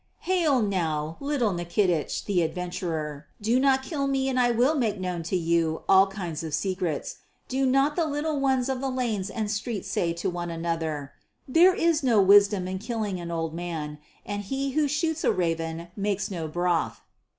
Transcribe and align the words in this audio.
"Hail 0.21 0.63
now, 0.63 1.15
little 1.19 1.51
Nikitich, 1.53 2.25
the 2.25 2.41
adventurer. 2.41 3.27
Do 3.39 3.59
not 3.59 3.83
kill 3.83 4.07
me 4.07 4.29
and 4.29 4.39
I 4.39 4.49
will 4.49 4.73
make 4.73 4.99
known 4.99 5.21
to 5.21 5.35
you 5.37 5.83
all 5.87 6.07
kinds 6.07 6.41
of 6.43 6.55
secrets. 6.55 7.17
Do 7.47 7.67
not 7.67 7.95
the 7.95 8.05
little 8.07 8.39
ones 8.39 8.67
of 8.67 8.81
the 8.81 8.89
lanes 8.89 9.29
and 9.29 9.51
streets 9.51 9.87
say 9.89 10.11
to 10.13 10.27
one 10.27 10.49
another, 10.49 11.11
'There 11.47 11.75
is 11.75 12.01
no 12.01 12.19
wisdom 12.19 12.67
in 12.67 12.79
killing 12.79 13.19
an 13.19 13.29
old 13.29 13.53
man, 13.53 13.99
and 14.25 14.41
he 14.41 14.71
who 14.71 14.87
shoots 14.87 15.23
a 15.23 15.31
raven 15.31 15.89
makes 15.95 16.31
no 16.31 16.47
broth.' 16.47 17.01